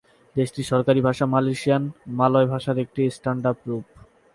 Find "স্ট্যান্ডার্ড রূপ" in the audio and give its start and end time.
3.15-3.85